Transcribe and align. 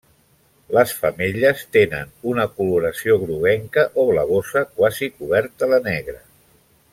Les 0.75 0.93
femelles 1.01 1.59
tenen 1.77 2.09
una 2.31 2.45
coloració 2.61 3.19
groguenca 3.25 3.85
o 4.05 4.09
blavosa 4.11 4.65
quasi 4.81 5.11
coberta 5.21 5.71
de 5.75 5.81
negre. 5.93 6.19